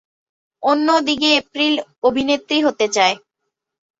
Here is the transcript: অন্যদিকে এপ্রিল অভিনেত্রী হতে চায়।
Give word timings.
অন্যদিকে 0.63 1.29
এপ্রিল 1.41 1.73
অভিনেত্রী 2.03 2.57
হতে 2.65 2.85
চায়। 2.95 3.15